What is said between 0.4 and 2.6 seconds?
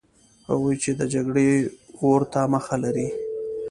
هغوی چې د جګړې اور ته